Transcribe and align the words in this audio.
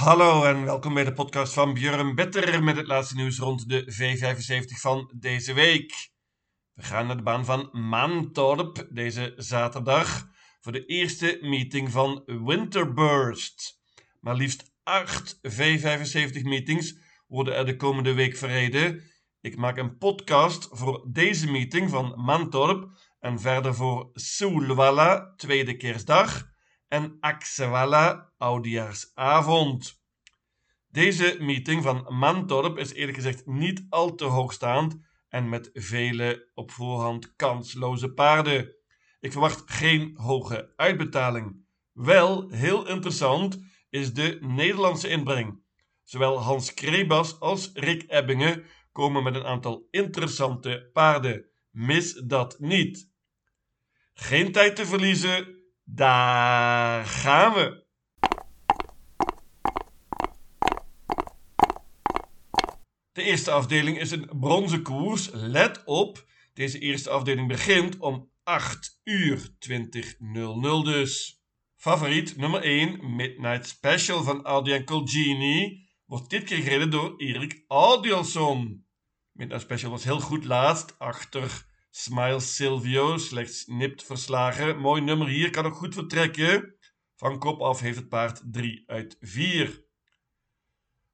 Hallo 0.00 0.44
en 0.44 0.64
welkom 0.64 0.94
bij 0.94 1.04
de 1.04 1.12
podcast 1.12 1.52
van 1.52 1.74
Björn 1.74 2.14
Better 2.14 2.62
met 2.62 2.76
het 2.76 2.86
laatste 2.86 3.14
nieuws 3.14 3.38
rond 3.38 3.68
de 3.68 3.84
V75 3.84 4.80
van 4.80 5.12
deze 5.16 5.52
week. 5.52 6.10
We 6.72 6.82
gaan 6.82 7.06
naar 7.06 7.16
de 7.16 7.22
baan 7.22 7.44
van 7.44 7.68
Maantorp 7.72 8.86
deze 8.90 9.32
zaterdag 9.36 10.28
voor 10.60 10.72
de 10.72 10.84
eerste 10.86 11.38
meeting 11.40 11.90
van 11.90 12.22
Winterburst. 12.26 13.80
Maar 14.20 14.34
liefst 14.34 14.72
acht 14.82 15.36
V75 15.36 16.42
meetings 16.42 16.94
worden 17.26 17.56
er 17.56 17.66
de 17.66 17.76
komende 17.76 18.14
week 18.14 18.36
verreden. 18.36 19.02
Ik 19.40 19.56
maak 19.56 19.76
een 19.76 19.98
podcast 19.98 20.68
voor 20.70 21.08
deze 21.12 21.50
meeting 21.50 21.90
van 21.90 22.12
Mantorp 22.16 22.88
en 23.18 23.40
verder 23.40 23.74
voor 23.74 24.10
Soelwalla, 24.12 25.34
tweede 25.36 25.76
kerstdag, 25.76 26.50
en 26.90 27.16
Axewalla, 27.20 28.32
oudejaarsavond. 28.38 30.02
Deze 30.88 31.36
meeting 31.40 31.82
van 31.82 32.06
Mantorp 32.08 32.78
is 32.78 32.92
eerlijk 32.92 33.16
gezegd 33.16 33.46
niet 33.46 33.86
al 33.88 34.14
te 34.14 34.24
hoogstaand 34.24 34.98
en 35.28 35.48
met 35.48 35.70
vele 35.72 36.50
op 36.54 36.70
voorhand 36.70 37.36
kansloze 37.36 38.12
paarden. 38.12 38.74
Ik 39.20 39.32
verwacht 39.32 39.62
geen 39.66 40.16
hoge 40.16 40.72
uitbetaling. 40.76 41.64
Wel 41.92 42.48
heel 42.48 42.88
interessant 42.88 43.60
is 43.90 44.12
de 44.12 44.38
Nederlandse 44.40 45.08
inbreng. 45.08 45.62
Zowel 46.02 46.40
Hans 46.40 46.74
Krebas 46.74 47.40
als 47.40 47.70
Rick 47.74 48.04
Ebbingen 48.06 48.64
komen 48.92 49.22
met 49.22 49.34
een 49.34 49.46
aantal 49.46 49.86
interessante 49.90 50.90
paarden. 50.92 51.46
Mis 51.70 52.14
dat 52.14 52.58
niet. 52.58 53.10
Geen 54.14 54.52
tijd 54.52 54.76
te 54.76 54.86
verliezen, 54.86 55.59
daar 55.94 57.04
gaan 57.04 57.52
we. 57.52 57.84
De 63.12 63.22
eerste 63.22 63.50
afdeling 63.50 63.98
is 63.98 64.10
een 64.10 64.30
bronzen 64.40 64.82
koers. 64.82 65.30
Let 65.32 65.84
op, 65.84 66.26
deze 66.54 66.78
eerste 66.78 67.10
afdeling 67.10 67.48
begint 67.48 67.96
om 67.98 68.30
8 68.42 69.00
uur 69.04 69.48
20.00 69.68 70.84
dus. 70.84 71.42
Favoriet 71.76 72.36
nummer 72.36 72.62
1, 72.62 73.14
Midnight 73.16 73.68
Special 73.68 74.22
van 74.22 74.44
Adrian 74.44 74.84
Colgini, 74.84 75.88
wordt 76.06 76.30
dit 76.30 76.44
keer 76.44 76.62
gereden 76.62 76.90
door 76.90 77.14
Erik 77.16 77.64
Audielson. 77.68 78.86
Midnight 79.32 79.62
Special 79.62 79.90
was 79.90 80.04
heel 80.04 80.20
goed 80.20 80.44
laatst, 80.44 80.98
achter 80.98 81.66
Smile 81.90 82.40
Silvio, 82.40 83.16
slechts 83.16 83.66
nipt 83.66 84.04
verslagen. 84.04 84.78
Mooi 84.78 85.00
nummer 85.00 85.28
hier, 85.28 85.50
kan 85.50 85.66
ook 85.66 85.74
goed 85.74 85.94
vertrekken. 85.94 86.74
Van 87.16 87.38
kop 87.38 87.60
af 87.60 87.80
heeft 87.80 87.96
het 87.96 88.08
paard 88.08 88.42
3 88.44 88.84
uit 88.86 89.16
4. 89.20 89.84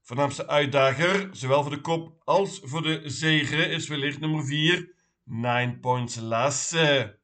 Voornaamste 0.02 0.46
uitdager, 0.46 1.28
zowel 1.32 1.62
voor 1.62 1.70
de 1.70 1.80
kop 1.80 2.22
als 2.24 2.60
voor 2.62 2.82
de 2.82 3.02
zegen, 3.04 3.70
is 3.70 3.88
wellicht 3.88 4.20
nummer 4.20 4.44
4, 4.44 4.94
Nine 5.24 5.78
Points 5.78 6.16
Lasse. 6.16 7.18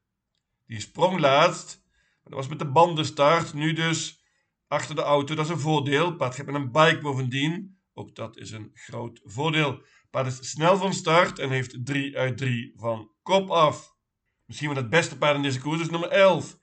Die 0.67 0.81
sprong 0.81 1.19
laatst, 1.19 1.85
dat 2.25 2.33
was 2.33 2.49
met 2.49 2.59
de 2.59 2.71
bandenstart, 2.71 3.55
nu 3.55 3.73
dus 3.73 4.23
achter 4.73 4.95
de 4.95 5.03
auto. 5.03 5.35
Dat 5.35 5.45
is 5.45 5.51
een 5.51 5.59
voordeel. 5.59 6.17
Paard 6.17 6.35
gaat 6.35 6.47
met 6.47 6.55
een 6.55 6.73
bike 6.73 6.99
bovendien. 7.01 7.81
Ook 7.95 8.15
dat 8.15 8.37
is 8.37 8.51
een 8.51 8.71
groot 8.75 9.21
voordeel. 9.25 9.83
Paard 10.11 10.27
is 10.27 10.51
snel 10.51 10.77
van 10.77 10.93
start 10.93 11.39
en 11.39 11.51
heeft 11.51 11.87
3 11.87 12.19
uit 12.19 12.39
3 12.39 12.73
van 12.77 13.11
kop 13.23 13.51
af. 13.51 13.95
Misschien 14.45 14.69
wel 14.69 14.83
het 14.83 14.91
beste 14.91 15.19
paard 15.19 15.37
in 15.37 15.43
deze 15.43 15.61
koers 15.61 15.81
is 15.81 15.91
nummer 15.91 16.09
11. 16.09 16.59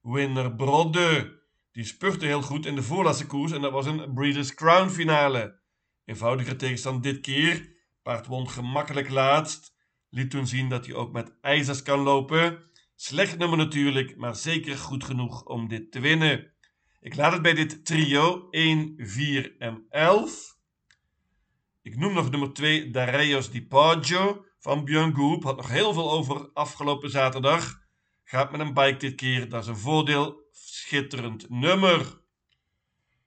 Winner 0.00 0.54
Brodde. 0.54 1.42
Die 1.72 1.84
spurte 1.84 2.26
heel 2.26 2.42
goed 2.42 2.66
in 2.66 2.74
de 2.74 2.82
voorlaatste 2.82 3.26
koers 3.26 3.52
en 3.52 3.60
dat 3.60 3.72
was 3.72 3.86
een 3.86 4.14
Breeders' 4.14 4.54
Crown 4.54 4.88
finale. 4.88 5.60
Eenvoudiger 6.04 6.56
tegenstand 6.56 7.02
dit 7.02 7.20
keer. 7.20 7.72
Paard 8.02 8.26
won 8.26 8.50
gemakkelijk 8.50 9.10
laatst. 9.10 9.74
Liet 10.10 10.30
toen 10.30 10.46
zien 10.46 10.68
dat 10.68 10.86
hij 10.86 10.94
ook 10.94 11.12
met 11.12 11.38
ijzers 11.40 11.82
kan 11.82 12.00
lopen. 12.00 12.70
Slecht 12.94 13.38
nummer 13.38 13.58
natuurlijk, 13.58 14.16
maar 14.16 14.36
zeker 14.36 14.76
goed 14.76 15.04
genoeg 15.04 15.44
om 15.44 15.68
dit 15.68 15.92
te 15.92 16.00
winnen. 16.00 16.52
Ik 17.00 17.16
laat 17.16 17.32
het 17.32 17.42
bij 17.42 17.54
dit 17.54 17.84
trio 17.84 18.48
1, 18.50 18.94
4 18.96 19.54
en 19.58 19.86
11. 19.88 20.53
Ik 21.84 21.96
noem 21.96 22.12
nog 22.12 22.30
nummer 22.30 22.52
2 22.52 22.90
Dareios 22.90 23.50
Di 23.50 23.66
Poggio 23.66 24.44
van 24.58 24.84
Björn 24.84 25.14
Goop. 25.14 25.44
Had 25.44 25.56
nog 25.56 25.68
heel 25.68 25.92
veel 25.92 26.10
over 26.10 26.50
afgelopen 26.52 27.10
zaterdag. 27.10 27.80
Gaat 28.22 28.50
met 28.50 28.60
een 28.60 28.74
bike 28.74 28.96
dit 28.96 29.14
keer, 29.14 29.48
dat 29.48 29.62
is 29.62 29.68
een 29.68 29.76
voordeel. 29.76 30.48
Schitterend 30.50 31.50
nummer. 31.50 32.20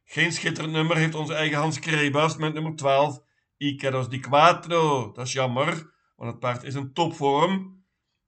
Geen 0.03 0.31
schitterend 0.31 0.73
nummer 0.73 0.97
heeft 0.97 1.15
onze 1.15 1.33
eigen 1.33 1.57
Hans 1.57 1.79
Krebas 1.79 2.37
met 2.37 2.53
nummer 2.53 2.75
12 2.75 3.19
Icaros 3.57 4.09
Di 4.09 4.19
Quattro. 4.19 5.11
Dat 5.11 5.25
is 5.25 5.33
jammer, 5.33 5.93
want 6.15 6.31
het 6.31 6.39
paard 6.39 6.63
is 6.63 6.75
in 6.75 6.93
topvorm. 6.93 7.85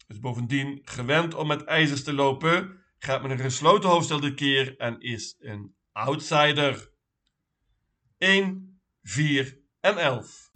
Is 0.07 0.19
bovendien 0.19 0.79
gewend 0.83 1.33
om 1.33 1.47
met 1.47 1.63
ijzers 1.63 2.03
te 2.03 2.13
lopen. 2.13 2.83
Gaat 2.97 3.21
met 3.21 3.31
een 3.31 3.39
gesloten 3.39 3.89
hoofdstel 3.89 4.19
dit 4.19 4.35
keer 4.35 4.77
en 4.77 4.99
is 4.99 5.35
een 5.39 5.75
outsider. 5.91 6.91
1, 8.17 8.81
4 9.01 9.59
en 9.81 9.97
11. 9.97 10.51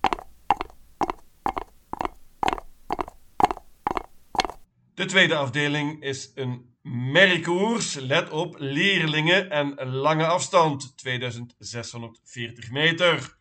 De 4.94 5.06
tweede 5.06 5.36
afdeling 5.36 6.02
is 6.02 6.32
een 6.36 6.76
merriekoers. 6.82 7.94
Let 7.94 8.30
op, 8.30 8.56
leerlingen 8.60 9.50
en 9.50 9.86
lange 9.86 10.26
afstand. 10.26 10.98
2640 10.98 12.72
meter. 12.72 13.38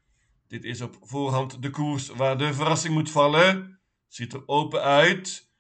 Dit 0.49 0.65
is 0.65 0.81
op 0.81 0.97
voorhand 1.01 1.63
de 1.63 1.71
koers 1.71 2.09
waar 2.09 2.39
de 2.39 2.55
verrassing 2.55 2.95
moet 2.95 3.11
vallen. 3.11 3.81
Ziet 4.09 4.33
er 4.33 4.49
open 4.49 4.83
uit. 4.83 5.51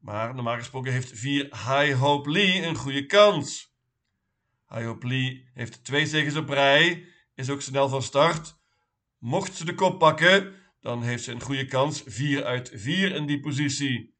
Maar 0.00 0.34
normaal 0.34 0.56
gesproken 0.56 0.92
heeft 0.92 1.18
4 1.18 1.44
High 1.44 1.98
Hope 1.98 2.30
Lee 2.30 2.62
een 2.62 2.76
goede 2.76 3.06
kans. 3.06 3.74
High 4.68 4.84
Hope 4.84 5.06
Lee 5.06 5.48
heeft 5.54 5.84
twee 5.84 6.06
zegens 6.06 6.36
op 6.36 6.48
rij. 6.48 7.04
Is 7.34 7.50
ook 7.50 7.62
snel 7.62 7.88
van 7.88 8.02
start. 8.02 8.59
Mocht 9.20 9.56
ze 9.56 9.64
de 9.64 9.74
kop 9.74 9.98
pakken, 9.98 10.54
dan 10.80 11.02
heeft 11.02 11.24
ze 11.24 11.32
een 11.32 11.42
goede 11.42 11.64
kans. 11.64 12.02
4 12.06 12.44
uit 12.44 12.70
4 12.74 13.14
in 13.14 13.26
die 13.26 13.40
positie. 13.40 14.14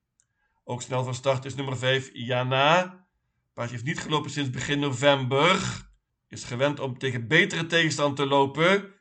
Ook 0.65 0.83
snel 0.83 1.05
van 1.05 1.15
start 1.15 1.45
is 1.45 1.55
nummer 1.55 1.79
5 1.79 2.11
Jana. 2.13 3.07
Paardje 3.55 3.75
heeft 3.75 3.87
niet 3.87 4.01
gelopen 4.01 4.31
sinds 4.31 4.51
begin 4.51 4.79
november. 4.79 5.59
Is 6.29 6.45
gewend 6.45 6.81
om 6.81 6.99
tegen 6.99 7.29
betere 7.29 7.67
tegenstand 7.67 8.17
te 8.17 8.27
lopen. 8.27 8.95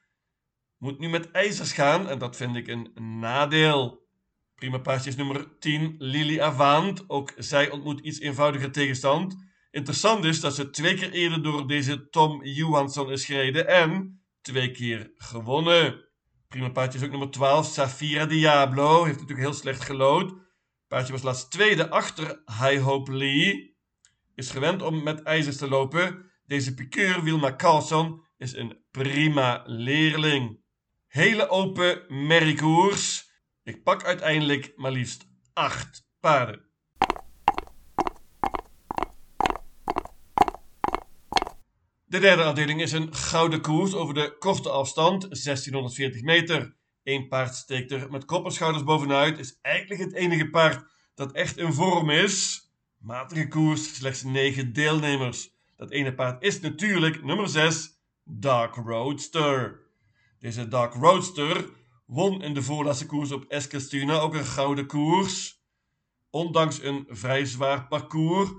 Moet 0.78 1.00
nu 1.00 1.10
met 1.10 1.32
ijzers 1.32 1.72
gaan 1.72 2.10
en 2.10 2.20
dat 2.20 2.36
vind 2.36 2.56
ik 2.56 2.68
een 2.68 2.92
nadeel. 3.20 4.08
Prima 4.56 4.78
paardje 4.78 5.10
is 5.10 5.16
nummer 5.16 5.58
10 5.60 5.96
Lily 5.98 6.40
Avant. 6.40 7.10
Ook 7.10 7.34
zij 7.38 7.72
ontmoet 7.72 8.00
iets 8.00 8.20
eenvoudiger 8.20 8.72
tegenstand. 8.72 9.36
Interessant 9.72 10.26
is 10.26 10.40
dat 10.40 10.56
ze 10.56 10.70
twee 10.70 10.96
keer 10.96 11.12
eerder 11.12 11.44
door 11.44 11.68
deze 11.68 12.10
Tom 12.10 12.44
Johansson 12.44 13.12
is 13.12 13.26
gereden 13.26 13.68
en 13.68 14.19
twee 14.42 14.72
keer 14.72 15.12
gewonnen. 15.16 16.08
Prima 16.48 16.70
paardje 16.70 17.00
is 17.00 17.06
ook 17.06 17.12
nummer 17.12 17.32
12 17.32 17.66
Safira 17.66 18.26
Diablo. 18.26 19.04
Heeft 19.04 19.20
natuurlijk 19.20 19.48
heel 19.48 19.58
slecht 19.58 19.82
gelood. 19.82 20.34
Paardje 20.88 21.12
was 21.12 21.22
laatst 21.22 21.52
tweede 21.52 21.90
achter 21.90 22.42
High 22.46 22.82
Hope 22.82 23.14
Lee. 23.14 23.78
Is 24.36 24.52
gewend 24.52 24.82
om 24.82 25.04
met 25.04 25.24
ijzers 25.24 25.58
te 25.58 25.68
lopen. 25.68 26.32
Deze 26.46 26.74
piqueur, 26.74 27.24
Wilma 27.24 27.56
Carlson, 27.56 28.24
is 28.38 28.56
een 28.56 28.78
prima 28.92 29.64
leerling. 29.66 30.60
Hele 31.08 31.50
open 31.50 32.06
merriekoers. 32.28 33.32
Ik 33.64 33.84
pak 33.84 34.04
uiteindelijk 34.04 34.74
maar 34.76 34.92
liefst 34.92 35.28
8 35.54 36.10
paarden. 36.20 36.69
De 42.10 42.20
derde 42.20 42.44
afdeling 42.44 42.82
is 42.82 42.92
een 42.92 43.16
gouden 43.16 43.62
koers 43.62 43.94
over 43.94 44.14
de 44.14 44.36
korte 44.40 44.70
afstand, 44.70 45.22
1640 45.22 46.22
meter. 46.22 46.76
Eén 47.04 47.28
paard 47.28 47.56
steekt 47.56 47.92
er 47.92 48.12
met 48.12 48.26
kop 48.26 48.46
en 48.46 48.52
schouders 48.52 48.84
bovenuit. 48.84 49.40
Is 49.40 49.60
eigenlijk 49.62 50.02
het 50.02 50.14
enige 50.14 50.50
paard 50.50 50.86
dat 51.16 51.32
echt 51.32 51.58
in 51.58 51.74
vorm 51.74 52.10
is. 52.10 52.64
Matige 52.98 53.48
koers, 53.48 53.96
slechts 53.96 54.24
9 54.24 54.74
deelnemers. 54.74 55.50
Dat 55.76 55.92
ene 55.92 56.14
paard 56.14 56.44
is 56.44 56.60
natuurlijk 56.60 57.24
nummer 57.24 57.50
6, 57.50 58.00
Dark 58.24 58.76
Roadster. 58.76 59.80
Deze 60.40 60.68
Dark 60.68 60.94
Roadster 60.94 61.70
won 62.06 62.42
in 62.42 62.54
de 62.54 62.62
voorlaatste 62.62 63.06
koers 63.06 63.32
op 63.32 63.46
Eskilstuna 63.48 64.20
ook 64.20 64.34
een 64.34 64.46
gouden 64.46 64.86
koers. 64.86 65.64
Ondanks 66.30 66.84
een 66.84 67.06
vrij 67.10 67.46
zwaar 67.46 67.88
parcours 67.88 68.50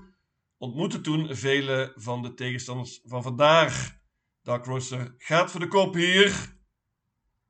ontmoette 0.61 1.01
toen 1.01 1.35
vele 1.35 1.93
van 1.95 2.21
de 2.21 2.33
tegenstanders 2.33 3.01
van 3.03 3.23
vandaag. 3.23 3.99
Dark 4.41 4.65
Roadster 4.65 5.15
gaat 5.17 5.51
voor 5.51 5.59
de 5.59 5.67
kop 5.67 5.93
hier. 5.93 6.57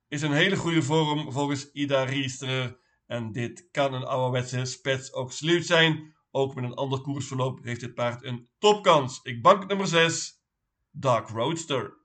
Is 0.08 0.22
een 0.22 0.31
hele 0.31 0.56
goede 0.56 0.81
vorm 0.81 1.31
volgens 1.31 1.72
Ida 1.72 2.04
Riester. 2.04 2.80
En 3.08 3.31
dit 3.31 3.68
kan 3.72 3.94
een 3.94 4.04
ouderwetse 4.04 4.66
spets 4.66 5.13
ook 5.13 5.31
sluit 5.31 5.66
zijn. 5.66 6.16
Ook 6.31 6.56
met 6.56 6.63
een 6.63 6.74
ander 6.74 7.02
koersverloop 7.02 7.63
heeft 7.63 7.80
dit 7.80 7.94
paard 7.94 8.24
een 8.24 8.50
topkans. 8.58 9.19
Ik 9.24 9.42
bank 9.42 9.68
nummer 9.68 9.88
6, 9.88 10.44
Dark 10.92 11.30
Roadster. 11.30 11.98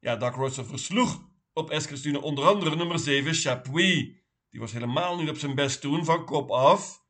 Ja, 0.00 0.16
Dark 0.16 0.34
Roadster 0.34 0.66
versloeg 0.66 1.28
op 1.52 1.70
Eskilstuna 1.70 2.18
onder 2.18 2.44
andere 2.44 2.76
nummer 2.76 2.98
7 2.98 3.34
Chapuis. 3.34 4.20
Die 4.50 4.60
was 4.60 4.72
helemaal 4.72 5.16
niet 5.16 5.28
op 5.28 5.36
zijn 5.36 5.54
best 5.54 5.80
toen, 5.80 6.04
van 6.04 6.24
kop 6.24 6.50
af. 6.50 7.01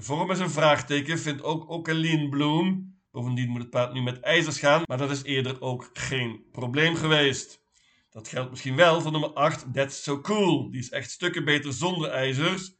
De 0.00 0.06
vorm 0.06 0.30
is 0.30 0.38
een 0.38 0.50
vraagteken, 0.50 1.18
vindt 1.18 1.42
ook 1.42 1.68
Ocaline 1.68 2.28
Bloom. 2.28 2.98
Bovendien 3.10 3.48
moet 3.48 3.60
het 3.60 3.70
paard 3.70 3.92
nu 3.92 4.02
met 4.02 4.20
ijzers 4.20 4.58
gaan, 4.58 4.82
maar 4.84 4.98
dat 4.98 5.10
is 5.10 5.22
eerder 5.22 5.60
ook 5.60 5.90
geen 5.92 6.44
probleem 6.52 6.94
geweest. 6.94 7.62
Dat 8.10 8.28
geldt 8.28 8.50
misschien 8.50 8.76
wel 8.76 9.00
voor 9.00 9.10
nummer 9.10 9.32
8, 9.32 9.74
That's 9.74 10.02
So 10.02 10.20
Cool. 10.20 10.70
Die 10.70 10.80
is 10.80 10.88
echt 10.88 11.10
stukken 11.10 11.44
beter 11.44 11.72
zonder 11.72 12.10
ijzers. 12.10 12.76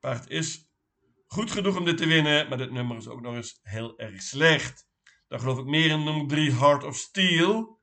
Paard 0.00 0.30
is 0.30 0.70
goed 1.26 1.50
genoeg 1.50 1.76
om 1.76 1.84
dit 1.84 1.96
te 1.96 2.06
winnen, 2.06 2.48
maar 2.48 2.58
dit 2.58 2.70
nummer 2.70 2.96
is 2.96 3.08
ook 3.08 3.20
nog 3.20 3.34
eens 3.34 3.60
heel 3.62 3.98
erg 3.98 4.22
slecht. 4.22 4.86
Dan 5.28 5.40
geloof 5.40 5.58
ik 5.58 5.66
meer 5.66 5.90
in 5.90 6.04
nummer 6.04 6.26
3, 6.26 6.52
Heart 6.52 6.84
of 6.84 6.96
Steel. 6.96 7.80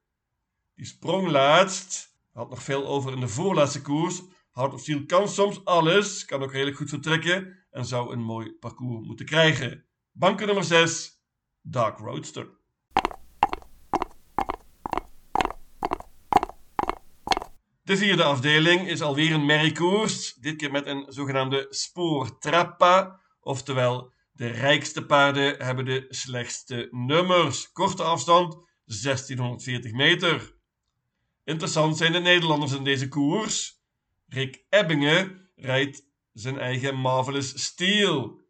Die 0.76 0.86
sprong 0.86 1.28
laatst. 1.28 2.16
Had 2.32 2.50
nog 2.50 2.64
veel 2.64 2.88
over 2.88 3.14
in 3.14 3.20
de 3.20 3.28
voorlaatste 3.28 3.82
koers. 3.82 4.22
Heart 4.52 4.74
of 4.74 4.80
Steel 4.82 5.06
kan 5.06 5.30
soms 5.30 5.66
alles, 5.66 6.26
kan 6.26 6.44
ook 6.44 6.52
redelijk 6.52 6.78
goed 6.78 6.90
vertrekken 6.90 7.57
en 7.78 7.86
zou 7.86 8.14
een 8.14 8.22
mooi 8.22 8.54
parcours 8.54 9.08
moeten 9.08 9.26
krijgen. 9.26 9.86
Banken 10.12 10.46
nummer 10.46 10.64
6, 10.64 11.22
Dark 11.62 11.98
Roadster. 11.98 12.50
De 17.84 17.98
vierde 17.98 18.24
afdeling 18.24 18.88
is 18.88 19.02
alweer 19.02 19.32
een 19.32 19.46
merriekoers, 19.46 20.34
dit 20.34 20.56
keer 20.56 20.72
met 20.72 20.86
een 20.86 21.06
zogenaamde 21.08 21.68
spoortrappa, 21.70 23.22
oftewel 23.40 24.14
de 24.32 24.48
rijkste 24.48 25.06
paarden 25.06 25.66
hebben 25.66 25.86
de 25.86 26.06
slechtste 26.10 26.88
nummers. 26.92 27.72
Korte 27.72 28.04
afstand 28.04 28.54
1640 28.86 29.92
meter. 29.92 30.56
Interessant 31.44 31.98
zijn 31.98 32.12
de 32.12 32.20
Nederlanders 32.20 32.74
in 32.74 32.84
deze 32.84 33.08
koers. 33.08 33.82
Rick 34.28 34.66
Ebbingen 34.70 35.50
rijdt 35.56 36.06
zijn 36.40 36.60
eigen 36.60 36.96
Marvelous 36.96 37.64
Steel. 37.64 38.42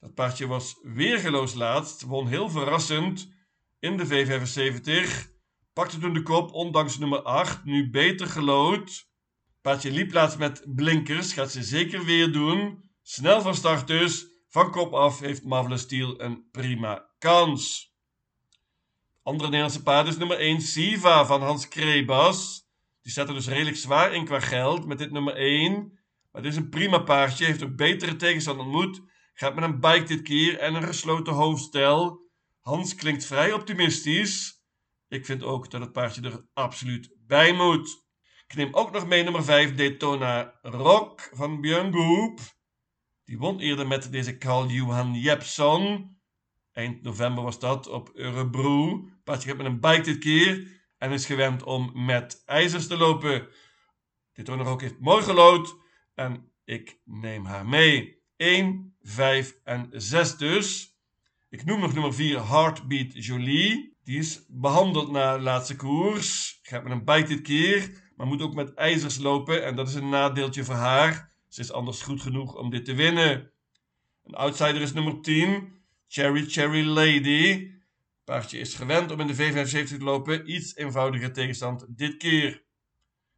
Dat 0.00 0.14
paardje 0.14 0.46
was 0.46 0.78
weergeloos 0.82 1.54
laatst, 1.54 2.02
won 2.02 2.28
heel 2.28 2.48
verrassend 2.48 3.28
in 3.78 3.96
de 3.96 4.06
V75. 4.06 5.32
Pakte 5.72 5.98
toen 5.98 6.14
de 6.14 6.22
kop, 6.22 6.52
ondanks 6.52 6.98
nummer 6.98 7.22
8, 7.22 7.64
nu 7.64 7.90
beter 7.90 8.26
gelood. 8.26 9.08
Paardje 9.60 9.90
liep 9.90 10.12
laatst 10.12 10.38
met 10.38 10.64
blinkers, 10.66 11.32
gaat 11.32 11.50
ze 11.50 11.62
zeker 11.62 12.04
weer 12.04 12.32
doen. 12.32 12.84
Snel 13.02 13.42
van 13.42 13.54
start 13.54 13.86
dus, 13.86 14.26
van 14.48 14.70
kop 14.70 14.92
af 14.92 15.20
heeft 15.20 15.44
Marvelous 15.44 15.80
Steel 15.80 16.20
een 16.20 16.48
prima 16.50 17.08
kans. 17.18 17.92
Andere 19.22 19.48
Nederlandse 19.48 19.82
paard 19.82 20.08
is 20.08 20.16
nummer 20.16 20.38
1 20.38 20.60
Siva 20.60 21.26
van 21.26 21.42
Hans 21.42 21.68
Krebas. 21.68 22.68
Die 23.02 23.12
staat 23.12 23.28
er 23.28 23.34
dus 23.34 23.48
redelijk 23.48 23.76
zwaar 23.76 24.14
in 24.14 24.24
qua 24.24 24.40
geld 24.40 24.86
met 24.86 24.98
dit 24.98 25.10
nummer 25.10 25.34
1. 25.34 25.98
Maar 26.34 26.42
dit 26.42 26.52
is 26.52 26.58
een 26.58 26.68
prima 26.68 26.98
paardje, 26.98 27.44
heeft 27.44 27.62
ook 27.62 27.76
betere 27.76 28.16
tegenstand 28.16 28.58
ontmoet. 28.58 29.00
Gaat 29.34 29.54
met 29.54 29.64
een 29.64 29.80
bike 29.80 30.02
dit 30.02 30.22
keer 30.22 30.58
en 30.58 30.74
een 30.74 30.82
gesloten 30.82 31.32
hoofdstel. 31.32 32.28
Hans 32.60 32.94
klinkt 32.94 33.24
vrij 33.24 33.52
optimistisch. 33.52 34.62
Ik 35.08 35.26
vind 35.26 35.42
ook 35.42 35.70
dat 35.70 35.80
het 35.80 35.92
paardje 35.92 36.22
er 36.22 36.46
absoluut 36.52 37.14
bij 37.26 37.52
moet. 37.52 38.04
Ik 38.46 38.54
neem 38.54 38.74
ook 38.74 38.90
nog 38.90 39.06
mee 39.06 39.22
nummer 39.22 39.44
5 39.44 39.74
Daytona 39.74 40.58
Rock 40.62 41.30
van 41.32 41.60
Björn 41.60 41.92
Goop. 41.92 42.40
Die 43.24 43.38
won 43.38 43.60
eerder 43.60 43.86
met 43.86 44.12
deze 44.12 44.38
Carl 44.38 44.66
Johan 44.68 45.14
Jepson. 45.14 46.16
Eind 46.72 47.02
november 47.02 47.44
was 47.44 47.58
dat 47.58 47.88
op 47.88 48.10
Örebro. 48.14 49.08
Paardje 49.24 49.48
gaat 49.48 49.56
met 49.56 49.66
een 49.66 49.80
bike 49.80 50.00
dit 50.00 50.18
keer 50.18 50.82
en 50.98 51.12
is 51.12 51.26
gewend 51.26 51.62
om 51.62 52.04
met 52.04 52.42
ijzers 52.44 52.86
te 52.86 52.96
lopen. 52.96 53.48
Nog 54.44 54.66
ook 54.66 54.80
heeft 54.80 55.00
mooi 55.00 55.22
gelood 55.22 55.82
en 56.14 56.52
ik 56.64 56.98
neem 57.04 57.44
haar 57.44 57.66
mee. 57.66 58.22
1, 58.36 58.96
5 59.02 59.58
en 59.64 59.88
6 59.92 60.36
dus. 60.36 60.96
Ik 61.48 61.64
noem 61.64 61.80
nog 61.80 61.92
nummer 61.92 62.14
4 62.14 62.48
Heartbeat 62.48 63.24
Jolie. 63.24 63.96
Die 64.04 64.18
is 64.18 64.44
behandeld 64.48 65.10
na 65.10 65.36
de 65.36 65.42
laatste 65.42 65.76
koers. 65.76 66.58
Gaat 66.62 66.82
met 66.82 66.92
een 66.92 67.04
bike 67.04 67.28
dit 67.28 67.40
keer, 67.40 67.90
maar 68.16 68.26
moet 68.26 68.42
ook 68.42 68.54
met 68.54 68.74
ijzers 68.74 69.18
lopen 69.18 69.64
en 69.64 69.76
dat 69.76 69.88
is 69.88 69.94
een 69.94 70.08
nadeeltje 70.08 70.64
voor 70.64 70.74
haar. 70.74 71.32
Ze 71.48 71.60
is 71.60 71.72
anders 71.72 72.02
goed 72.02 72.20
genoeg 72.20 72.56
om 72.56 72.70
dit 72.70 72.84
te 72.84 72.94
winnen. 72.94 73.52
Een 74.24 74.34
outsider 74.34 74.80
is 74.80 74.92
nummer 74.92 75.20
10 75.20 75.82
Cherry 76.08 76.44
Cherry 76.48 76.86
Lady. 76.86 77.70
Paardje 78.24 78.58
is 78.58 78.74
gewend 78.74 79.10
om 79.10 79.20
in 79.20 79.26
de 79.26 79.34
V75 79.34 79.88
te 79.88 79.98
lopen. 79.98 80.50
Iets 80.50 80.76
eenvoudiger 80.76 81.32
tegenstand 81.32 81.86
dit 81.88 82.16
keer. 82.16 82.63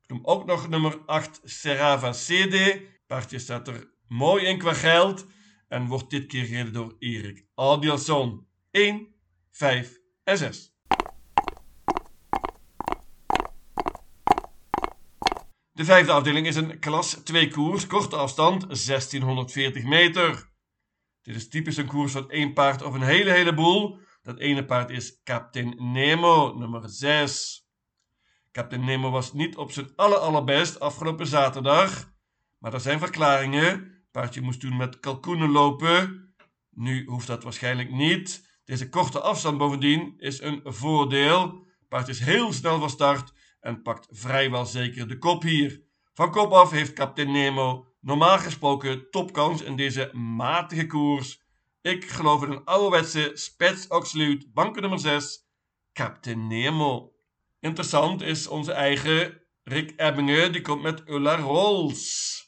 Ik 0.06 0.12
noem 0.12 0.24
ook 0.24 0.44
nog 0.44 0.68
nummer 0.68 0.98
8 1.06 1.40
Serava 1.44 2.10
CD. 2.10 2.80
Paardje 3.06 3.38
staat 3.38 3.68
er 3.68 3.90
mooi 4.08 4.44
in 4.44 4.58
qua 4.58 4.72
geld. 4.72 5.26
En 5.68 5.86
wordt 5.86 6.10
dit 6.10 6.26
keer 6.26 6.44
gereden 6.44 6.72
door 6.72 6.96
Erik 6.98 7.46
Adielson. 7.54 8.46
1, 8.70 9.14
5 9.50 9.98
en 10.24 10.38
6. 10.38 10.74
De 15.72 15.84
vijfde 15.84 16.12
afdeling 16.12 16.46
is 16.46 16.56
een 16.56 16.78
klas 16.78 17.14
2 17.24 17.48
koers, 17.48 17.86
korte 17.86 18.16
afstand 18.16 18.60
1640 18.60 19.84
meter. 19.84 20.50
Dit 21.22 21.36
is 21.36 21.48
typisch 21.48 21.76
een 21.76 21.86
koers 21.86 22.12
van 22.12 22.30
één 22.30 22.52
paard 22.52 22.82
of 22.82 22.94
een 22.94 23.02
hele 23.02 23.30
heleboel. 23.30 23.98
Dat 24.22 24.38
ene 24.38 24.64
paard 24.64 24.90
is 24.90 25.22
Captain 25.22 25.92
Nemo, 25.92 26.54
nummer 26.54 26.88
6. 26.88 27.65
Captain 28.56 28.84
Nemo 28.84 29.10
was 29.10 29.32
niet 29.32 29.56
op 29.56 29.72
zijn 29.72 29.92
aller 29.96 30.18
allerbest 30.18 30.80
afgelopen 30.80 31.26
zaterdag. 31.26 32.12
Maar 32.58 32.74
er 32.74 32.80
zijn 32.80 32.98
verklaringen. 32.98 34.04
Paardje 34.10 34.40
moest 34.40 34.60
toen 34.60 34.76
met 34.76 35.00
kalkoenen 35.00 35.50
lopen. 35.50 36.34
Nu 36.70 37.04
hoeft 37.06 37.26
dat 37.26 37.42
waarschijnlijk 37.42 37.90
niet. 37.90 38.48
Deze 38.64 38.88
korte 38.88 39.20
afstand 39.20 39.58
bovendien 39.58 40.14
is 40.18 40.40
een 40.40 40.60
voordeel. 40.64 41.66
Paard 41.88 42.08
is 42.08 42.20
heel 42.20 42.52
snel 42.52 42.78
van 42.78 42.90
start 42.90 43.32
en 43.60 43.82
pakt 43.82 44.06
vrijwel 44.10 44.66
zeker 44.66 45.08
de 45.08 45.18
kop 45.18 45.42
hier. 45.42 45.82
Van 46.12 46.30
kop 46.30 46.52
af 46.52 46.70
heeft 46.70 46.92
Captain 46.92 47.32
Nemo 47.32 47.86
normaal 48.00 48.38
gesproken 48.38 49.10
topkans 49.10 49.62
in 49.62 49.76
deze 49.76 50.10
matige 50.14 50.86
koers. 50.86 51.42
Ik 51.82 52.10
geloof 52.10 52.42
in 52.42 52.50
een 52.50 52.64
ouderwetse 52.64 53.30
Spets 53.34 53.88
Oxluit, 53.88 54.52
banken 54.52 54.80
nummer 54.80 55.00
6, 55.00 55.48
Captain 55.92 56.46
Nemo. 56.46 57.15
Interessant 57.66 58.22
is 58.22 58.46
onze 58.46 58.72
eigen 58.72 59.42
Rick 59.64 59.92
Ebbingen, 59.96 60.52
die 60.52 60.60
komt 60.60 60.82
met 60.82 61.02
Ulla 61.06 61.36
Rolls. 61.36 62.40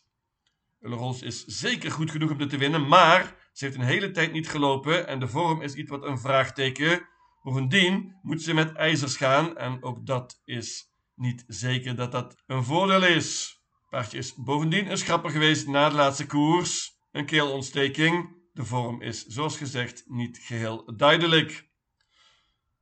Ulla 0.81 0.97
Rolls 0.97 1.23
is 1.23 1.45
zeker 1.45 1.91
goed 1.91 2.11
genoeg 2.11 2.31
om 2.31 2.39
dit 2.39 2.51
te 2.51 2.57
winnen, 2.57 2.89
maar 2.89 3.37
ze 3.53 3.65
heeft 3.65 3.77
een 3.77 3.85
hele 3.85 4.11
tijd 4.11 4.33
niet 4.33 4.49
gelopen 4.49 5.07
en 5.07 5.21
de 5.21 5.29
vorm 5.29 5.63
is 5.63 5.75
iets 5.75 5.91
wat 5.91 6.05
een 6.05 6.19
vraagteken. 6.19 7.09
Bovendien 7.43 8.19
moet 8.23 8.43
ze 8.43 8.55
met 8.55 8.75
ijzers 8.75 9.17
gaan 9.17 9.57
en 9.57 9.83
ook 9.83 10.07
dat 10.07 10.41
is 10.45 10.93
niet 11.15 11.45
zeker 11.47 11.97
dat 11.97 12.13
dat 12.13 12.43
een 12.47 12.65
voordeel 12.65 13.05
is. 13.05 13.61
Paardje 13.89 14.19
is 14.19 14.35
bovendien 14.35 14.91
een 14.91 14.99
schrapper 14.99 15.31
geweest 15.31 15.67
na 15.67 15.89
de 15.89 15.95
laatste 15.95 16.27
koers. 16.27 16.97
Een 17.13 17.27
keelontsteking. 17.27 18.37
De 18.53 18.65
vorm 18.65 19.03
is, 19.03 19.25
zoals 19.25 19.57
gezegd, 19.57 20.05
niet 20.07 20.39
geheel 20.43 20.97
duidelijk. 20.97 21.68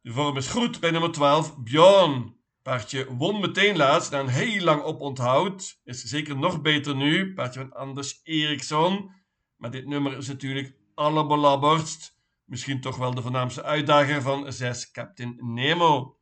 De 0.07 0.13
vorm 0.13 0.37
is 0.37 0.49
goed 0.49 0.81
bij 0.81 0.91
nummer 0.91 1.13
12, 1.13 1.57
Bjorn. 1.59 2.37
Paardje 2.63 3.15
won 3.15 3.41
meteen 3.41 3.77
laatst 3.77 4.11
na 4.11 4.21
een 4.21 4.29
heel 4.29 4.65
lang 4.65 4.83
oponthoud. 4.83 5.81
Is 5.85 6.03
zeker 6.03 6.37
nog 6.39 6.61
beter 6.61 6.97
nu. 6.97 7.35
Paardje 7.35 7.61
van 7.61 7.73
Anders 7.73 8.21
Eriksson. 8.23 9.11
Maar 9.57 9.71
dit 9.71 9.87
nummer 9.87 10.17
is 10.17 10.29
natuurlijk 10.29 10.75
allerbelabberdst. 10.95 12.19
Misschien 12.45 12.81
toch 12.81 12.97
wel 12.97 13.15
de 13.15 13.23
voornaamste 13.23 13.63
uitdager 13.63 14.23
van 14.23 14.53
6 14.53 14.91
Captain 14.91 15.39
Nemo. 15.41 16.19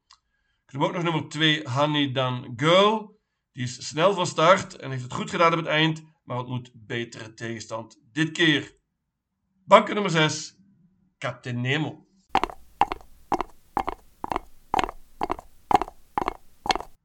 Ik 0.66 0.72
noem 0.72 0.84
ook 0.84 0.92
nog 0.92 1.02
nummer 1.02 1.28
2 1.28 1.68
Honey 1.68 2.12
Dan 2.12 2.52
Girl. 2.56 3.20
Die 3.52 3.64
is 3.64 3.88
snel 3.88 4.14
van 4.14 4.26
start 4.26 4.76
en 4.76 4.90
heeft 4.90 5.02
het 5.02 5.12
goed 5.12 5.30
gedaan 5.30 5.52
op 5.52 5.58
het 5.58 5.66
eind, 5.66 6.02
maar 6.22 6.38
het 6.38 6.48
moet 6.48 6.70
betere 6.74 7.34
tegenstand 7.34 8.00
dit 8.12 8.30
keer. 8.30 8.76
Banken 9.64 9.94
nummer 9.94 10.12
6, 10.12 10.56
Captain 11.18 11.60
Nemo. 11.60 12.03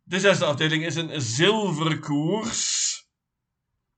De 0.09 0.19
zesde 0.19 0.45
afdeling 0.45 0.85
is 0.85 0.95
een 0.95 1.21
zilveren 1.21 1.99
koers. 1.99 2.93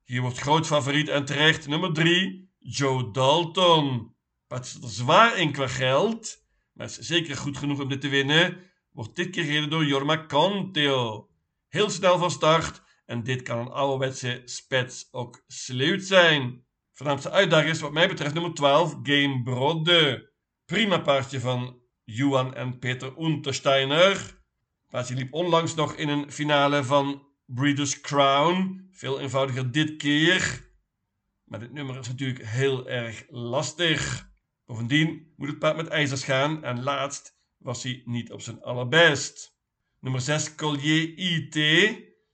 Hier 0.03 0.21
wordt 0.21 0.37
groot 0.37 0.67
favoriet 0.67 1.09
en 1.09 1.25
terecht 1.25 1.67
nummer 1.67 1.93
3, 1.93 2.49
Joe 2.59 3.11
Dalton. 3.11 4.15
Wat 4.47 4.65
is 4.65 4.73
er 4.73 4.89
zwaar 4.89 5.37
in 5.37 5.51
qua 5.51 5.67
geld, 5.67 6.43
maar 6.73 6.85
is 6.85 6.97
zeker 6.97 7.37
goed 7.37 7.57
genoeg 7.57 7.79
om 7.79 7.89
dit 7.89 8.01
te 8.01 8.09
winnen. 8.09 8.57
Wordt 8.91 9.15
dit 9.15 9.29
keer 9.29 9.43
gereden 9.43 9.69
door 9.69 9.85
Jorma 9.85 10.25
Conteo 10.25 11.29
heel 11.67 11.89
snel 11.89 12.17
van 12.17 12.31
start 12.31 12.81
en 13.05 13.23
dit 13.23 13.41
kan 13.41 13.57
een 13.59 13.71
ouderwetse 13.71 14.41
spets 14.45 15.07
ook 15.11 15.43
sleut 15.47 16.05
zijn. 16.05 16.65
Voornaamste 16.91 17.31
uitdaging 17.31 17.71
is 17.71 17.81
wat 17.81 17.91
mij 17.93 18.07
betreft 18.07 18.33
nummer 18.33 18.53
12, 18.53 18.95
Game 19.03 19.41
Brodde. 19.43 20.31
Prima 20.65 20.99
paardje 20.99 21.39
van 21.39 21.81
Johan 22.03 22.53
en 22.55 22.79
Peter 22.79 23.17
Untersteiner. 23.17 24.40
Paardje 24.91 25.15
liep 25.15 25.33
onlangs 25.33 25.75
nog 25.75 25.93
in 25.93 26.10
een 26.10 26.31
finale 26.31 26.83
van 26.83 27.27
Breeders' 27.45 28.01
Crown. 28.01 28.88
Veel 28.91 29.19
eenvoudiger 29.19 29.71
dit 29.71 29.98
keer. 29.98 30.69
Maar 31.43 31.60
dit 31.60 31.71
nummer 31.71 32.00
is 32.00 32.07
natuurlijk 32.07 32.45
heel 32.45 32.89
erg 32.89 33.25
lastig. 33.29 34.29
Bovendien 34.65 35.33
moet 35.38 35.48
het 35.48 35.60
paard 35.60 35.75
met 35.75 35.88
ijzers 35.88 36.24
gaan. 36.24 36.63
En 36.63 36.83
laatst 36.83 37.38
was 37.57 37.83
hij 37.83 38.01
niet 38.05 38.31
op 38.31 38.41
zijn 38.41 38.62
allerbest. 38.62 39.57
Nummer 40.00 40.21
6, 40.21 40.55
Collier 40.55 41.17
IT. 41.17 41.55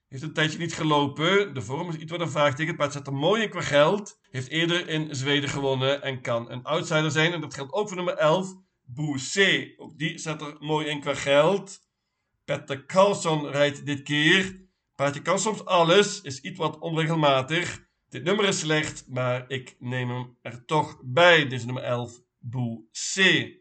Heeft 0.08 0.24
een 0.24 0.34
tijdje 0.34 0.58
niet 0.58 0.74
gelopen. 0.74 1.54
De 1.54 1.62
vorm 1.62 1.90
is 1.90 1.96
iets 1.96 2.12
wat 2.12 2.22
een 2.22 2.30
vraagteken. 2.30 2.68
Het 2.68 2.78
paard 2.78 2.94
zet 2.94 3.08
er 3.08 3.14
mooi 3.14 3.44
in 3.44 3.50
qua 3.50 3.62
geld. 3.62 4.20
Heeft 4.30 4.50
eerder 4.50 4.88
in 4.88 5.16
Zweden 5.16 5.50
gewonnen 5.50 6.02
en 6.02 6.22
kan 6.22 6.52
een 6.52 6.64
outsider 6.64 7.12
zijn. 7.12 7.34
En 7.34 7.42
dat 7.42 7.54
geldt 7.54 7.74
ook 7.74 7.88
voor 7.88 7.98
nummer 7.98 8.18
11, 8.18 8.56
Boussé. 8.82 9.74
Ook 9.78 9.98
die 9.98 10.18
zet 10.18 10.42
er 10.42 10.56
mooi 10.60 10.88
in 10.88 11.00
qua 11.02 11.14
geld. 11.14 11.86
Petter 12.48 12.86
Carlson 12.86 13.48
rijdt 13.48 13.86
dit 13.86 14.04
keer. 14.04 14.62
Paardje 14.96 15.22
kan 15.22 15.40
soms 15.40 15.66
alles, 15.66 16.22
is 16.22 16.42
iets 16.42 16.58
wat 16.58 16.80
onregelmatig. 16.80 17.86
Dit 18.10 18.24
nummer 18.24 18.46
is 18.46 18.60
slecht, 18.60 19.06
maar 19.08 19.46
ik 19.48 19.76
neem 19.80 20.10
hem 20.10 20.38
er 20.42 20.66
toch 20.66 21.02
bij. 21.04 21.44
Dit 21.44 21.52
is 21.52 21.66
nummer 21.66 21.84
11, 21.84 22.22
Boussé. 22.40 23.58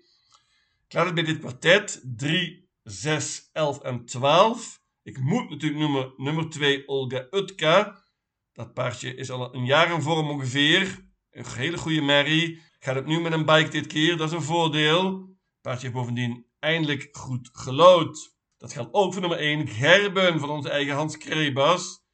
Klaar 0.89 1.05
het 1.05 1.15
bij 1.15 1.25
dit 1.25 1.39
kwartet. 1.39 2.03
3, 2.17 2.69
6, 2.83 3.51
11 3.53 3.81
en 3.81 4.05
12. 4.05 4.81
Ik 5.03 5.19
moet 5.19 5.51
natuurlijk 5.51 5.81
noemen 5.81 6.13
nummer 6.17 6.49
2, 6.49 6.89
Olga 6.89 7.27
Utka. 7.31 8.05
Dat 8.53 8.75
paardje 8.75 9.15
is 9.15 9.31
al 9.31 9.55
een 9.55 9.65
jaar 9.65 9.93
in 9.93 10.03
vorm 10.03 10.31
ongeveer. 10.31 11.05
Een 11.31 11.47
hele 11.47 11.79
goede 11.79 12.03
merrie. 12.03 12.63
Gaat 12.79 13.07
nu 13.07 13.21
met 13.21 13.33
een 13.33 13.47
bike 13.47 13.71
dit 13.71 13.87
keer, 13.87 14.17
dat 14.17 14.29
is 14.29 14.35
een 14.35 14.43
voordeel. 14.43 15.35
Paardje 15.61 15.83
heeft 15.83 15.99
bovendien 15.99 16.47
eindelijk 16.59 17.09
goed 17.13 17.49
gelood. 17.53 18.36
Dat 18.67 18.75
geldt 18.75 18.95
ook 18.95 19.13
voor 19.13 19.21
nummer 19.21 19.39
1, 19.39 19.69
Gerben 19.69 20.41
van 20.41 20.51
onze 20.51 20.71
eigen 20.71 20.95
Hans 20.95 21.17
Krebas. 21.17 22.05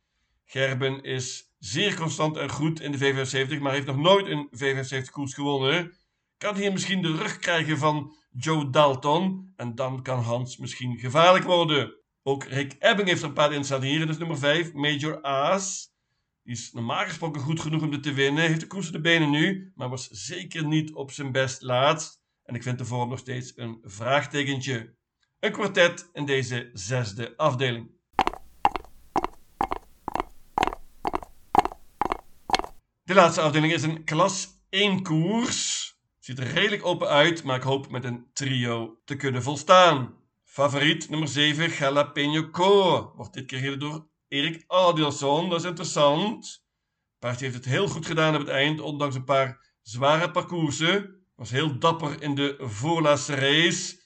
Gerben 0.44 1.02
is 1.02 1.52
zeer 1.58 1.96
constant 1.96 2.36
en 2.36 2.50
goed 2.50 2.80
in 2.80 2.92
de 2.92 2.98
V75, 2.98 3.60
maar 3.60 3.72
heeft 3.72 3.86
nog 3.86 3.96
nooit 3.96 4.26
een 4.26 4.48
V75 4.56 5.10
koers 5.10 5.34
gewonnen. 5.34 5.92
Kan 6.38 6.56
hier 6.56 6.72
misschien 6.72 7.02
de 7.02 7.16
rug 7.16 7.38
krijgen 7.38 7.78
van 7.78 8.14
Joe 8.30 8.70
Dalton 8.70 9.52
en 9.56 9.74
dan 9.74 10.02
kan 10.02 10.18
Hans 10.18 10.56
misschien 10.56 10.98
gevaarlijk 10.98 11.44
worden. 11.44 11.94
Ook 12.22 12.44
Rick 12.44 12.76
Ebbing 12.78 13.08
heeft 13.08 13.22
er 13.22 13.28
een 13.28 13.34
paar 13.34 13.52
in 13.52 13.82
hier. 13.82 14.08
Is 14.08 14.18
nummer 14.18 14.38
5, 14.38 14.72
Major 14.72 15.22
Aas. 15.22 15.92
Die 16.42 16.52
is 16.52 16.72
normaal 16.72 17.04
gesproken 17.04 17.40
goed 17.40 17.60
genoeg 17.60 17.82
om 17.82 17.90
dit 17.90 18.02
te 18.02 18.12
winnen. 18.12 18.44
Heeft 18.44 18.60
de 18.60 18.66
koers 18.66 18.90
de 18.90 19.00
benen 19.00 19.30
nu, 19.30 19.72
maar 19.74 19.88
was 19.88 20.08
zeker 20.08 20.66
niet 20.66 20.92
op 20.92 21.10
zijn 21.10 21.32
best 21.32 21.62
laatst. 21.62 22.20
En 22.44 22.54
ik 22.54 22.62
vind 22.62 22.78
de 22.78 22.84
vorm 22.84 23.08
nog 23.08 23.18
steeds 23.18 23.52
een 23.56 23.78
vraagtekentje. 23.82 25.00
Een 25.42 25.52
kwartet 25.52 26.10
in 26.12 26.26
deze 26.26 26.70
zesde 26.72 27.36
afdeling. 27.36 27.90
De 33.02 33.14
laatste 33.14 33.40
afdeling 33.40 33.72
is 33.72 33.82
een 33.82 34.04
klas 34.04 34.48
1 34.68 35.02
koers. 35.02 35.94
Ziet 36.18 36.38
er 36.38 36.46
redelijk 36.46 36.84
open 36.84 37.08
uit, 37.08 37.42
maar 37.42 37.56
ik 37.56 37.62
hoop 37.62 37.90
met 37.90 38.04
een 38.04 38.26
trio 38.32 39.00
te 39.04 39.16
kunnen 39.16 39.42
volstaan. 39.42 40.14
Favoriet 40.44 41.08
nummer 41.08 41.28
7, 41.28 41.70
Jalapeno 41.70 42.50
Co. 42.50 43.12
Wordt 43.16 43.32
dit 43.32 43.46
keer 43.46 43.58
gereden 43.58 43.78
door 43.78 44.08
Erik 44.28 44.64
Adielson. 44.66 45.48
Dat 45.48 45.60
is 45.60 45.66
interessant. 45.66 46.64
Paardje 47.18 47.44
heeft 47.44 47.56
het 47.56 47.64
heel 47.64 47.88
goed 47.88 48.06
gedaan 48.06 48.34
op 48.34 48.40
het 48.40 48.50
eind, 48.50 48.80
ondanks 48.80 49.14
een 49.14 49.24
paar 49.24 49.76
zware 49.82 50.30
parcoursen. 50.30 51.26
Was 51.34 51.50
heel 51.50 51.78
dapper 51.78 52.22
in 52.22 52.34
de 52.34 52.56
voorlaatste 52.60 53.34
race. 53.34 54.00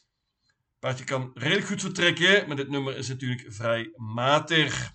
Paardje 0.87 1.05
kan 1.05 1.31
redelijk 1.35 1.67
goed 1.67 1.81
vertrekken, 1.81 2.47
maar 2.47 2.57
dit 2.57 2.69
nummer 2.69 2.97
is 2.97 3.09
natuurlijk 3.09 3.45
vrij 3.49 3.93
matig. 3.97 4.95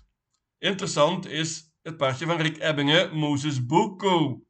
Interessant 0.58 1.26
is 1.26 1.72
het 1.82 1.96
paardje 1.96 2.26
van 2.26 2.40
Rick 2.40 2.58
Ebbingen, 2.58 3.16
Moses 3.16 3.66
Boko. 3.66 4.44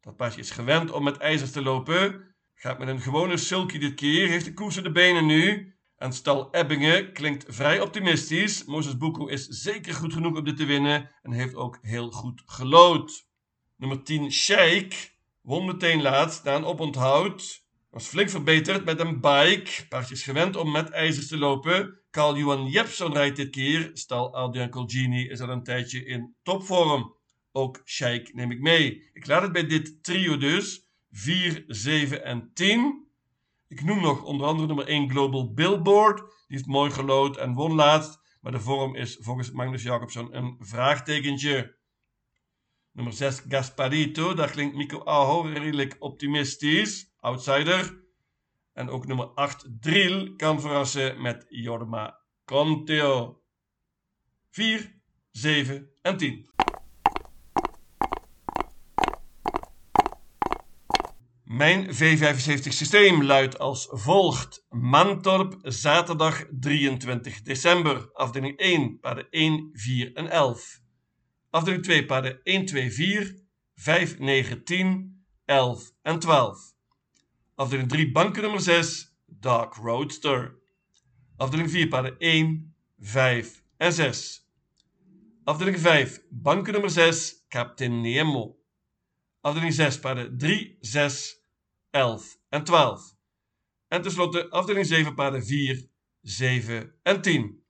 Dat 0.00 0.16
paardje 0.16 0.40
is 0.40 0.50
gewend 0.50 0.90
om 0.90 1.04
met 1.04 1.16
ijzers 1.16 1.50
te 1.50 1.62
lopen. 1.62 2.34
Gaat 2.54 2.78
met 2.78 2.88
een 2.88 3.00
gewone 3.00 3.36
sulky 3.36 3.78
dit 3.78 3.94
keer, 3.94 4.28
heeft 4.28 4.44
de 4.44 4.52
koers 4.52 4.76
in 4.76 4.82
de 4.82 4.92
benen 4.92 5.26
nu. 5.26 5.74
En 5.96 6.12
stal 6.12 6.54
Ebbingen 6.54 7.12
klinkt 7.12 7.44
vrij 7.48 7.80
optimistisch. 7.80 8.64
Moses 8.64 8.96
Boko 8.96 9.26
is 9.26 9.46
zeker 9.46 9.94
goed 9.94 10.12
genoeg 10.12 10.36
om 10.36 10.44
dit 10.44 10.56
te 10.56 10.64
winnen 10.64 11.10
en 11.22 11.32
heeft 11.32 11.54
ook 11.54 11.78
heel 11.82 12.10
goed 12.10 12.42
gelood. 12.46 13.26
Nummer 13.76 14.02
10, 14.02 14.32
Sheik, 14.32 15.16
won 15.40 15.66
meteen 15.66 16.02
laatst 16.02 16.44
na 16.44 16.54
een 16.54 16.64
oponthoud. 16.64 17.65
Was 17.96 18.06
flink 18.06 18.30
verbeterd 18.30 18.84
met 18.84 19.00
een 19.00 19.20
bike. 19.20 19.86
Paardje 19.88 20.14
is 20.14 20.22
gewend 20.22 20.56
om 20.56 20.70
met 20.70 20.90
ijzers 20.90 21.28
te 21.28 21.38
lopen. 21.38 22.00
Carl 22.10 22.36
Johan 22.36 22.66
Jepson 22.66 23.12
rijdt 23.12 23.36
dit 23.36 23.50
keer. 23.50 23.90
Stal 23.92 24.34
Adrian 24.34 24.68
Colgini 24.68 25.28
is 25.28 25.40
al 25.40 25.48
een 25.48 25.62
tijdje 25.62 26.04
in 26.04 26.34
topvorm. 26.42 27.16
Ook 27.52 27.80
Sheik 27.84 28.34
neem 28.34 28.50
ik 28.50 28.60
mee. 28.60 29.10
Ik 29.12 29.26
laat 29.26 29.42
het 29.42 29.52
bij 29.52 29.66
dit 29.66 30.02
trio 30.02 30.36
dus. 30.36 30.88
4, 31.10 31.64
7 31.66 32.24
en 32.24 32.50
10. 32.54 33.08
Ik 33.68 33.84
noem 33.84 34.00
nog 34.00 34.22
onder 34.22 34.46
andere 34.46 34.66
nummer 34.66 34.86
1 34.86 35.10
Global 35.10 35.52
Billboard. 35.52 36.18
Die 36.18 36.28
heeft 36.46 36.66
mooi 36.66 36.90
gelood 36.90 37.36
en 37.36 37.54
won 37.54 37.74
laatst. 37.74 38.20
Maar 38.40 38.52
de 38.52 38.60
vorm 38.60 38.96
is 38.96 39.18
volgens 39.20 39.50
Magnus 39.50 39.82
Jacobson 39.82 40.36
een 40.36 40.56
vraagtekentje. 40.58 41.76
Nummer 42.92 43.12
6 43.12 43.42
Gasparito. 43.48 44.34
Daar 44.34 44.50
klinkt 44.50 44.76
Mico 44.76 45.04
Aho 45.04 45.40
redelijk 45.40 45.96
optimistisch. 45.98 47.14
Outsider. 47.26 48.04
En 48.72 48.88
ook 48.88 49.06
nummer 49.06 49.26
8 49.26 49.66
Drill 49.80 50.34
kan 50.36 50.60
verrassen 50.60 51.22
met 51.22 51.46
Jorma 51.48 52.20
Conteo. 52.44 53.42
4, 54.50 54.94
7 55.30 55.90
en 56.02 56.16
10. 56.16 56.50
Mijn 61.44 61.86
V75 61.86 62.68
systeem 62.68 63.22
luidt 63.22 63.58
als 63.58 63.86
volgt. 63.90 64.66
Mantorp, 64.68 65.56
zaterdag 65.62 66.44
23 66.60 67.42
december. 67.42 68.10
Afdeling 68.12 68.58
1, 68.58 68.98
paarden 69.00 69.26
1, 69.30 69.70
4 69.72 70.14
en 70.14 70.30
11. 70.30 70.80
Afdeling 71.50 71.82
2, 71.82 72.06
paarden 72.06 72.40
1, 72.42 72.66
2, 72.66 72.90
4, 72.90 73.40
5, 73.74 74.18
9, 74.18 74.64
10, 74.64 75.24
11 75.44 75.90
en 76.02 76.18
12. 76.18 76.75
Afdeling 77.58 77.88
3, 77.88 78.12
banken 78.12 78.42
nummer 78.42 78.60
6, 78.60 79.16
Dark 79.26 79.76
Roadster. 79.76 80.54
Afdeling 81.38 81.70
4, 81.70 81.88
paarden 81.88 82.16
1, 82.18 82.74
5 82.98 83.62
en 83.76 83.92
6. 83.92 84.42
Afdeling 85.44 85.78
5, 85.78 86.20
banken 86.30 86.72
nummer 86.72 86.90
6, 86.90 87.46
Captain 87.48 88.00
Nemo. 88.00 88.56
Afdeling 89.40 89.72
6, 89.72 89.98
paarden 90.00 90.38
3, 90.38 90.76
6, 90.80 91.36
11 91.90 92.36
en 92.48 92.64
12. 92.64 93.14
En 93.88 94.02
tenslotte 94.02 94.50
afdeling 94.50 94.86
7, 94.86 95.14
paarden 95.14 95.42
4, 95.42 95.88
7 96.22 96.94
en 97.02 97.22
10. 97.22 97.64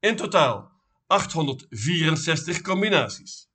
In 0.00 0.16
totaal 0.16 0.70
864 1.06 2.62
combinaties. 2.62 3.48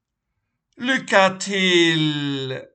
Lucatil! 0.75 2.72